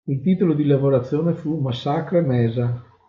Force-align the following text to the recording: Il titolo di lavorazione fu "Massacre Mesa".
Il 0.07 0.19
titolo 0.19 0.55
di 0.55 0.65
lavorazione 0.65 1.33
fu 1.35 1.59
"Massacre 1.59 2.21
Mesa". 2.21 2.83